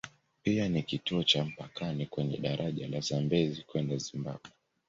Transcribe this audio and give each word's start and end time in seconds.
Pia 0.43 0.69
ni 0.69 0.83
kituo 0.83 1.23
cha 1.23 1.43
mpakani 1.45 2.05
kwenye 2.05 2.37
daraja 2.37 2.87
la 2.87 2.99
Zambezi 2.99 3.61
kwenda 3.63 3.97
Zimbabwe. 3.97 4.51